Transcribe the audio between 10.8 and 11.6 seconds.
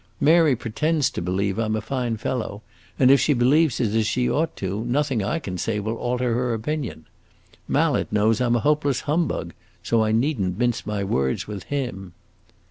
my words